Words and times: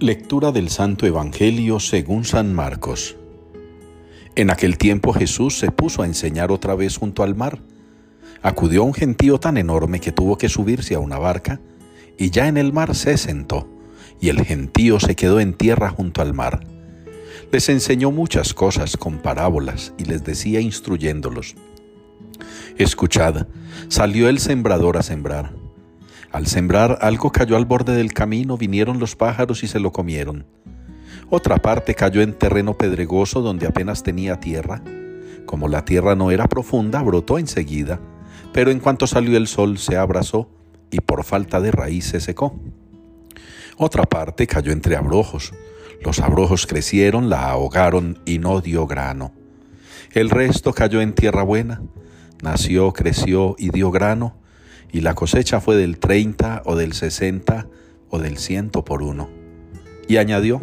Lectura 0.00 0.52
del 0.52 0.68
Santo 0.68 1.06
Evangelio 1.06 1.80
según 1.80 2.24
San 2.24 2.54
Marcos. 2.54 3.16
En 4.36 4.48
aquel 4.48 4.78
tiempo 4.78 5.12
Jesús 5.12 5.58
se 5.58 5.72
puso 5.72 6.02
a 6.02 6.06
enseñar 6.06 6.52
otra 6.52 6.76
vez 6.76 6.96
junto 6.96 7.24
al 7.24 7.34
mar. 7.34 7.58
Acudió 8.40 8.84
un 8.84 8.94
gentío 8.94 9.40
tan 9.40 9.56
enorme 9.56 9.98
que 9.98 10.12
tuvo 10.12 10.38
que 10.38 10.48
subirse 10.48 10.94
a 10.94 11.00
una 11.00 11.18
barca, 11.18 11.60
y 12.16 12.30
ya 12.30 12.46
en 12.46 12.58
el 12.58 12.72
mar 12.72 12.94
se 12.94 13.16
sentó, 13.18 13.68
y 14.20 14.28
el 14.28 14.44
gentío 14.44 15.00
se 15.00 15.16
quedó 15.16 15.40
en 15.40 15.52
tierra 15.54 15.90
junto 15.90 16.22
al 16.22 16.32
mar. 16.32 16.64
Les 17.50 17.68
enseñó 17.68 18.12
muchas 18.12 18.54
cosas 18.54 18.96
con 18.96 19.18
parábolas 19.18 19.94
y 19.98 20.04
les 20.04 20.22
decía 20.22 20.60
instruyéndolos. 20.60 21.56
Escuchad, 22.76 23.48
salió 23.88 24.28
el 24.28 24.38
sembrador 24.38 24.96
a 24.96 25.02
sembrar. 25.02 25.67
Al 26.32 26.46
sembrar 26.46 26.98
algo 27.00 27.32
cayó 27.32 27.56
al 27.56 27.64
borde 27.64 27.94
del 27.94 28.12
camino, 28.12 28.56
vinieron 28.56 28.98
los 28.98 29.16
pájaros 29.16 29.62
y 29.62 29.68
se 29.68 29.80
lo 29.80 29.92
comieron. 29.92 30.46
Otra 31.30 31.56
parte 31.56 31.94
cayó 31.94 32.22
en 32.22 32.32
terreno 32.32 32.74
pedregoso 32.74 33.40
donde 33.40 33.66
apenas 33.66 34.02
tenía 34.02 34.40
tierra. 34.40 34.82
Como 35.46 35.68
la 35.68 35.84
tierra 35.84 36.14
no 36.14 36.30
era 36.30 36.46
profunda, 36.46 37.02
brotó 37.02 37.38
enseguida, 37.38 38.00
pero 38.52 38.70
en 38.70 38.80
cuanto 38.80 39.06
salió 39.06 39.36
el 39.36 39.46
sol 39.46 39.78
se 39.78 39.96
abrazó 39.96 40.50
y 40.90 41.00
por 41.00 41.24
falta 41.24 41.60
de 41.60 41.70
raíz 41.70 42.06
se 42.06 42.20
secó. 42.20 42.58
Otra 43.76 44.04
parte 44.04 44.46
cayó 44.46 44.72
entre 44.72 44.96
abrojos. 44.96 45.52
Los 46.02 46.20
abrojos 46.20 46.66
crecieron, 46.66 47.28
la 47.28 47.50
ahogaron 47.50 48.18
y 48.24 48.38
no 48.38 48.60
dio 48.60 48.86
grano. 48.86 49.32
El 50.12 50.30
resto 50.30 50.72
cayó 50.72 51.00
en 51.00 51.12
tierra 51.12 51.42
buena, 51.42 51.82
nació, 52.42 52.92
creció 52.92 53.54
y 53.58 53.70
dio 53.70 53.90
grano, 53.90 54.36
y 54.92 55.00
la 55.00 55.14
cosecha 55.14 55.60
fue 55.60 55.76
del 55.76 55.98
30 55.98 56.62
o 56.64 56.76
del 56.76 56.92
60 56.92 57.66
o 58.10 58.18
del 58.18 58.38
ciento 58.38 58.84
por 58.84 59.02
uno. 59.02 59.28
Y 60.08 60.16
añadió, 60.16 60.60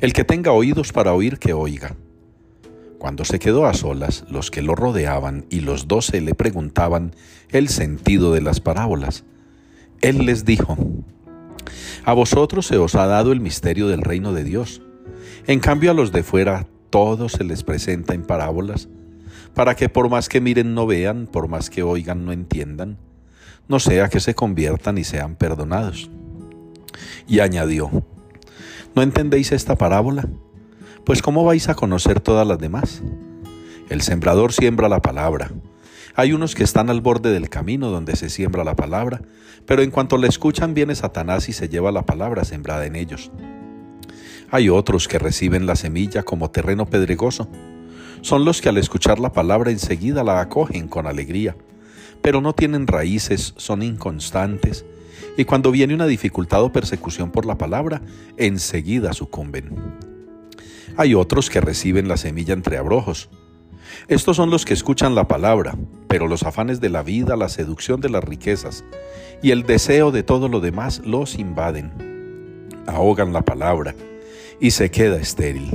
el 0.00 0.12
que 0.12 0.24
tenga 0.24 0.52
oídos 0.52 0.92
para 0.92 1.12
oír, 1.12 1.38
que 1.38 1.52
oiga. 1.52 1.96
Cuando 2.98 3.24
se 3.24 3.38
quedó 3.38 3.66
a 3.66 3.74
solas, 3.74 4.24
los 4.30 4.50
que 4.50 4.62
lo 4.62 4.74
rodeaban 4.74 5.44
y 5.50 5.60
los 5.60 5.88
doce 5.88 6.20
le 6.20 6.34
preguntaban 6.34 7.14
el 7.50 7.68
sentido 7.68 8.32
de 8.32 8.40
las 8.40 8.60
parábolas. 8.60 9.24
Él 10.00 10.24
les 10.24 10.44
dijo, 10.44 10.76
a 12.04 12.12
vosotros 12.12 12.66
se 12.66 12.78
os 12.78 12.94
ha 12.94 13.06
dado 13.06 13.32
el 13.32 13.40
misterio 13.40 13.88
del 13.88 14.02
reino 14.02 14.32
de 14.32 14.44
Dios. 14.44 14.82
En 15.46 15.60
cambio 15.60 15.90
a 15.90 15.94
los 15.94 16.12
de 16.12 16.22
fuera 16.22 16.66
todo 16.90 17.28
se 17.28 17.44
les 17.44 17.62
presenta 17.62 18.14
en 18.14 18.22
parábolas 18.22 18.88
para 19.54 19.74
que 19.74 19.88
por 19.88 20.08
más 20.08 20.28
que 20.28 20.40
miren 20.40 20.74
no 20.74 20.86
vean, 20.86 21.26
por 21.26 21.48
más 21.48 21.70
que 21.70 21.82
oigan 21.82 22.24
no 22.24 22.32
entiendan, 22.32 22.98
no 23.68 23.78
sea 23.78 24.08
que 24.08 24.20
se 24.20 24.34
conviertan 24.34 24.98
y 24.98 25.04
sean 25.04 25.36
perdonados. 25.36 26.10
Y 27.26 27.40
añadió, 27.40 27.90
¿no 28.94 29.02
entendéis 29.02 29.52
esta 29.52 29.76
parábola? 29.76 30.28
Pues 31.04 31.22
¿cómo 31.22 31.44
vais 31.44 31.68
a 31.68 31.74
conocer 31.74 32.20
todas 32.20 32.46
las 32.46 32.58
demás? 32.58 33.02
El 33.88 34.02
sembrador 34.02 34.52
siembra 34.52 34.88
la 34.88 35.02
palabra. 35.02 35.50
Hay 36.14 36.32
unos 36.32 36.54
que 36.54 36.64
están 36.64 36.90
al 36.90 37.00
borde 37.00 37.32
del 37.32 37.48
camino 37.48 37.90
donde 37.90 38.16
se 38.16 38.30
siembra 38.30 38.64
la 38.64 38.76
palabra, 38.76 39.22
pero 39.66 39.82
en 39.82 39.90
cuanto 39.90 40.18
la 40.18 40.26
escuchan 40.26 40.74
viene 40.74 40.94
Satanás 40.94 41.48
y 41.48 41.52
se 41.52 41.68
lleva 41.68 41.92
la 41.92 42.04
palabra 42.04 42.44
sembrada 42.44 42.86
en 42.86 42.96
ellos. 42.96 43.30
Hay 44.50 44.68
otros 44.68 45.08
que 45.08 45.18
reciben 45.18 45.66
la 45.66 45.76
semilla 45.76 46.22
como 46.22 46.50
terreno 46.50 46.84
pedregoso 46.84 47.48
son 48.22 48.44
los 48.44 48.60
que 48.60 48.68
al 48.68 48.78
escuchar 48.78 49.18
la 49.18 49.32
palabra 49.32 49.70
enseguida 49.70 50.24
la 50.24 50.40
acogen 50.40 50.88
con 50.88 51.06
alegría, 51.06 51.56
pero 52.22 52.40
no 52.40 52.54
tienen 52.54 52.86
raíces, 52.86 53.52
son 53.56 53.82
inconstantes, 53.82 54.86
y 55.36 55.44
cuando 55.44 55.70
viene 55.70 55.94
una 55.94 56.06
dificultad 56.06 56.62
o 56.62 56.72
persecución 56.72 57.30
por 57.30 57.46
la 57.46 57.58
palabra, 57.58 58.00
enseguida 58.36 59.12
sucumben. 59.12 59.70
Hay 60.96 61.14
otros 61.14 61.50
que 61.50 61.60
reciben 61.60 62.06
la 62.08 62.16
semilla 62.16 62.54
entre 62.54 62.76
abrojos. 62.76 63.28
Estos 64.08 64.36
son 64.36 64.50
los 64.50 64.64
que 64.64 64.74
escuchan 64.74 65.14
la 65.14 65.26
palabra, 65.26 65.76
pero 66.06 66.28
los 66.28 66.42
afanes 66.44 66.80
de 66.80 66.90
la 66.90 67.02
vida, 67.02 67.36
la 67.36 67.48
seducción 67.48 68.00
de 68.00 68.10
las 68.10 68.22
riquezas 68.22 68.84
y 69.42 69.50
el 69.50 69.64
deseo 69.64 70.12
de 70.12 70.22
todo 70.22 70.48
lo 70.48 70.60
demás 70.60 71.02
los 71.04 71.38
invaden, 71.38 72.68
ahogan 72.86 73.32
la 73.32 73.42
palabra 73.42 73.94
y 74.60 74.70
se 74.70 74.90
queda 74.90 75.16
estéril. 75.16 75.70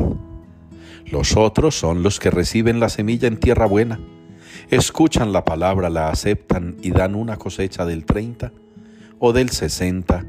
Los 1.12 1.38
otros 1.38 1.76
son 1.76 2.04
los 2.04 2.20
que 2.20 2.32
reciben 2.32 2.80
la 2.80 2.90
semilla 2.90 3.28
en 3.28 3.38
tierra 3.38 3.66
buena, 3.66 4.00
escuchan 4.70 5.32
la 5.32 5.46
palabra, 5.46 5.90
la 5.90 6.10
aceptan 6.10 6.76
y 6.82 6.92
dan 6.92 7.16
una 7.16 7.38
cosecha 7.38 7.86
del 7.86 8.06
30 8.06 8.52
o 9.20 9.32
del 9.32 9.50
60 9.50 10.26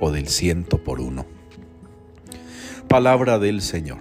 o 0.00 0.10
del 0.10 0.28
ciento 0.28 0.78
por 0.78 1.00
uno. 1.00 1.26
Palabra 2.88 3.38
del 3.38 3.60
Señor. 3.60 3.98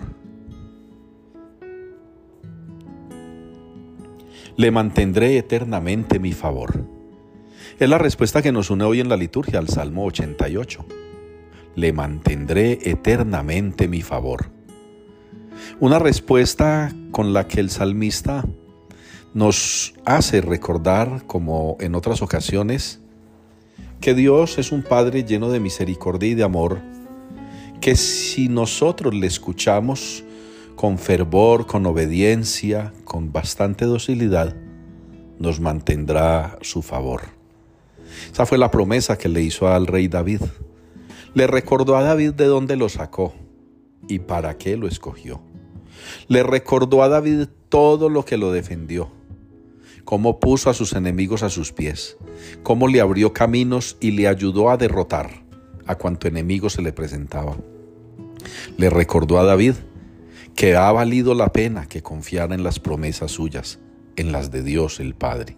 Le 4.55 4.71
mantendré 4.71 5.37
eternamente 5.37 6.19
mi 6.19 6.33
favor. 6.33 6.85
Es 7.79 7.89
la 7.89 7.97
respuesta 7.97 8.41
que 8.41 8.51
nos 8.51 8.69
une 8.69 8.83
hoy 8.83 8.99
en 8.99 9.09
la 9.09 9.17
liturgia 9.17 9.59
al 9.59 9.67
Salmo 9.67 10.05
88. 10.05 10.85
Le 11.75 11.93
mantendré 11.93 12.79
eternamente 12.83 13.87
mi 13.87 14.01
favor. 14.01 14.60
Una 15.79 15.99
respuesta 15.99 16.93
con 17.11 17.33
la 17.33 17.47
que 17.47 17.59
el 17.59 17.69
salmista 17.69 18.45
nos 19.33 19.93
hace 20.05 20.41
recordar, 20.41 21.25
como 21.25 21.77
en 21.79 21.95
otras 21.95 22.21
ocasiones, 22.21 22.99
que 23.99 24.13
Dios 24.13 24.57
es 24.57 24.71
un 24.71 24.83
Padre 24.83 25.23
lleno 25.23 25.49
de 25.49 25.59
misericordia 25.59 26.29
y 26.29 26.35
de 26.35 26.43
amor, 26.43 26.81
que 27.79 27.95
si 27.95 28.49
nosotros 28.49 29.13
le 29.13 29.27
escuchamos 29.27 30.23
con 30.75 30.97
fervor, 30.97 31.65
con 31.65 31.85
obediencia, 31.85 32.93
con 33.03 33.31
bastante 33.31 33.85
docilidad, 33.85 34.55
nos 35.39 35.59
mantendrá 35.59 36.57
su 36.61 36.81
favor. 36.81 37.21
Esa 38.31 38.45
fue 38.45 38.57
la 38.57 38.71
promesa 38.71 39.17
que 39.17 39.29
le 39.29 39.41
hizo 39.41 39.67
al 39.67 39.87
rey 39.87 40.07
David. 40.07 40.41
Le 41.33 41.47
recordó 41.47 41.95
a 41.95 42.03
David 42.03 42.33
de 42.33 42.45
dónde 42.45 42.75
lo 42.75 42.89
sacó 42.89 43.33
y 44.07 44.19
para 44.19 44.57
qué 44.57 44.77
lo 44.77 44.87
escogió. 44.87 45.41
Le 46.27 46.43
recordó 46.43 47.03
a 47.03 47.09
David 47.09 47.47
todo 47.69 48.09
lo 48.09 48.25
que 48.25 48.37
lo 48.37 48.51
defendió, 48.51 49.09
cómo 50.03 50.39
puso 50.39 50.69
a 50.69 50.73
sus 50.73 50.93
enemigos 50.93 51.43
a 51.43 51.49
sus 51.49 51.71
pies, 51.71 52.17
cómo 52.63 52.87
le 52.87 53.01
abrió 53.01 53.33
caminos 53.33 53.97
y 53.99 54.11
le 54.11 54.27
ayudó 54.27 54.69
a 54.69 54.77
derrotar 54.77 55.43
a 55.87 55.95
cuanto 55.95 56.27
enemigo 56.27 56.69
se 56.69 56.81
le 56.81 56.93
presentaba. 56.93 57.57
Le 58.77 58.89
recordó 58.89 59.39
a 59.39 59.43
David 59.43 59.75
que 60.55 60.75
ha 60.75 60.91
valido 60.91 61.33
la 61.33 61.53
pena 61.53 61.87
que 61.87 62.01
confiara 62.01 62.55
en 62.55 62.63
las 62.63 62.79
promesas 62.79 63.31
suyas, 63.31 63.79
en 64.15 64.31
las 64.31 64.51
de 64.51 64.63
Dios 64.63 64.99
el 64.99 65.15
Padre. 65.15 65.57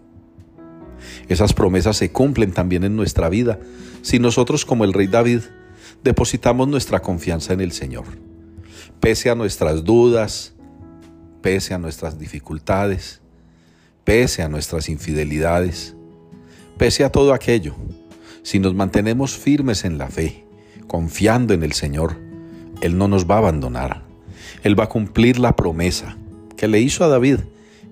Esas 1.28 1.52
promesas 1.52 1.96
se 1.96 2.12
cumplen 2.12 2.52
también 2.52 2.84
en 2.84 2.96
nuestra 2.96 3.28
vida 3.28 3.58
si 4.02 4.18
nosotros 4.18 4.64
como 4.64 4.84
el 4.84 4.92
rey 4.92 5.06
David 5.06 5.40
depositamos 6.02 6.68
nuestra 6.68 7.00
confianza 7.00 7.52
en 7.52 7.60
el 7.60 7.72
Señor 7.72 8.04
pese 9.00 9.30
a 9.30 9.34
nuestras 9.34 9.84
dudas, 9.84 10.54
pese 11.42 11.74
a 11.74 11.78
nuestras 11.78 12.18
dificultades, 12.18 13.20
pese 14.04 14.42
a 14.42 14.48
nuestras 14.48 14.88
infidelidades, 14.88 15.94
pese 16.78 17.04
a 17.04 17.10
todo 17.10 17.34
aquello, 17.34 17.74
si 18.42 18.58
nos 18.58 18.74
mantenemos 18.74 19.36
firmes 19.36 19.84
en 19.84 19.98
la 19.98 20.08
fe, 20.08 20.44
confiando 20.86 21.54
en 21.54 21.62
el 21.62 21.72
Señor, 21.72 22.16
Él 22.80 22.98
no 22.98 23.08
nos 23.08 23.28
va 23.28 23.36
a 23.36 23.38
abandonar. 23.38 24.02
Él 24.62 24.78
va 24.78 24.84
a 24.84 24.88
cumplir 24.88 25.38
la 25.38 25.56
promesa 25.56 26.16
que 26.56 26.68
le 26.68 26.80
hizo 26.80 27.04
a 27.04 27.08
David 27.08 27.40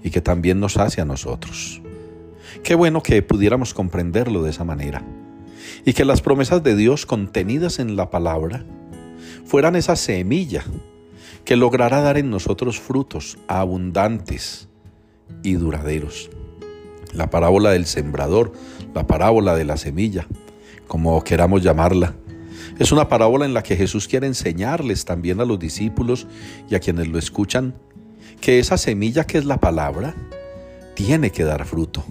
y 0.03 0.11
que 0.11 0.21
también 0.21 0.61
nos 0.61 0.77
hace 0.77 1.01
a 1.01 1.05
nosotros. 1.05 1.83
Qué 2.63 2.75
bueno 2.75 3.03
que 3.03 3.21
pudiéramos 3.23 3.75
comprenderlo 3.75 4.43
de 4.43 4.51
esa 4.51 4.65
manera 4.65 5.03
y 5.85 5.93
que 5.93 6.05
las 6.05 6.21
promesas 6.21 6.63
de 6.63 6.77
Dios 6.77 7.07
contenidas 7.07 7.79
en 7.79 7.97
la 7.97 8.11
palabra 8.11 8.65
fueran 9.45 9.77
esa 9.77 9.97
semilla 9.97 10.65
que 11.45 11.57
logrará 11.57 12.01
dar 12.01 12.19
en 12.19 12.31
nosotros 12.31 12.79
frutos 12.79 13.39
abundantes 13.49 14.69
y 15.43 15.55
duraderos. 15.55 16.31
La 17.13 17.31
parábola 17.31 17.71
del 17.71 17.87
sembrador, 17.87 18.53
la 18.95 19.07
parábola 19.07 19.55
de 19.55 19.65
la 19.65 19.77
semilla, 19.77 20.27
como 20.87 21.23
queramos 21.25 21.63
llamarla, 21.63 22.15
es 22.79 22.93
una 22.93 23.09
parábola 23.09 23.45
en 23.45 23.55
la 23.55 23.63
que 23.63 23.77
Jesús 23.77 24.09
quiere 24.09 24.27
enseñarles 24.27 25.05
también 25.05 25.41
a 25.41 25.45
los 25.45 25.59
discípulos 25.59 26.27
y 26.71 26.75
a 26.75 26.81
quienes 26.81 27.09
lo 27.09 27.19
escuchan 27.19 27.75
que 28.41 28.59
esa 28.59 28.77
semilla 28.77 29.25
que 29.25 29.39
es 29.39 29.45
la 29.45 29.59
palabra 29.59 30.15
tiene 30.95 31.31
que 31.31 31.45
dar 31.45 31.65
fruto, 31.65 32.05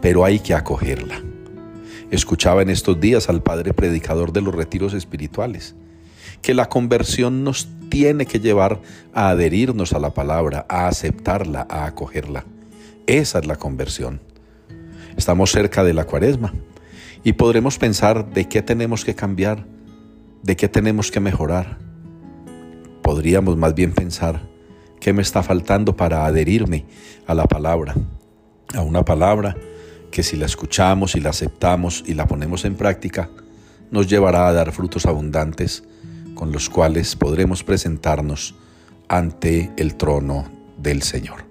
pero 0.00 0.24
hay 0.24 0.40
que 0.40 0.54
acogerla. 0.54 1.22
Escuchaba 2.10 2.62
en 2.62 2.70
estos 2.70 2.98
días 3.00 3.28
al 3.28 3.42
padre 3.42 3.74
predicador 3.74 4.32
de 4.32 4.40
los 4.40 4.54
retiros 4.54 4.94
espirituales 4.94 5.74
que 6.42 6.54
la 6.54 6.68
conversión 6.68 7.44
nos 7.44 7.68
tiene 7.88 8.26
que 8.26 8.40
llevar 8.40 8.80
a 9.14 9.30
adherirnos 9.30 9.92
a 9.92 9.98
la 9.98 10.14
palabra, 10.14 10.66
a 10.68 10.88
aceptarla, 10.88 11.66
a 11.68 11.86
acogerla. 11.86 12.44
Esa 13.06 13.38
es 13.38 13.46
la 13.46 13.56
conversión. 13.56 14.20
Estamos 15.16 15.50
cerca 15.50 15.82
de 15.84 15.94
la 15.94 16.04
cuaresma 16.04 16.52
y 17.24 17.32
podremos 17.32 17.78
pensar 17.78 18.30
de 18.30 18.46
qué 18.46 18.62
tenemos 18.62 19.04
que 19.04 19.14
cambiar 19.14 19.64
de 20.42 20.56
qué 20.56 20.68
tenemos 20.68 21.10
que 21.10 21.20
mejorar. 21.20 21.78
Podríamos 23.02 23.56
más 23.56 23.74
bien 23.74 23.92
pensar, 23.92 24.42
¿qué 25.00 25.12
me 25.12 25.22
está 25.22 25.42
faltando 25.42 25.96
para 25.96 26.26
adherirme 26.26 26.86
a 27.26 27.34
la 27.34 27.44
palabra? 27.44 27.94
A 28.74 28.82
una 28.82 29.04
palabra 29.04 29.56
que 30.10 30.22
si 30.22 30.36
la 30.36 30.46
escuchamos 30.46 31.16
y 31.16 31.20
la 31.20 31.30
aceptamos 31.30 32.04
y 32.06 32.14
la 32.14 32.26
ponemos 32.26 32.64
en 32.64 32.74
práctica, 32.74 33.30
nos 33.90 34.06
llevará 34.06 34.48
a 34.48 34.52
dar 34.52 34.72
frutos 34.72 35.06
abundantes 35.06 35.84
con 36.38 36.52
los 36.52 36.70
cuales 36.70 37.16
podremos 37.16 37.64
presentarnos 37.64 38.54
ante 39.08 39.72
el 39.76 39.96
trono 39.96 40.48
del 40.76 41.02
Señor. 41.02 41.47